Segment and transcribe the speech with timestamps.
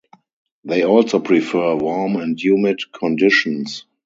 [0.63, 3.85] They also prefer warm and humid conditions.